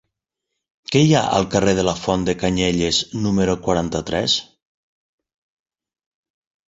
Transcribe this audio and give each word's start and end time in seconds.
Què 0.93 1.01
hi 1.07 1.11
ha 1.17 1.21
al 1.39 1.45
carrer 1.55 1.75
de 1.79 1.83
la 1.87 1.93
Font 1.99 2.25
de 2.29 2.35
Canyelles 2.45 3.03
número 3.29 3.57
quaranta-tres? 3.67 4.41